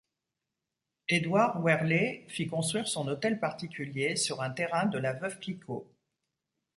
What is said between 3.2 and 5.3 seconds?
particulier sur un terrain de la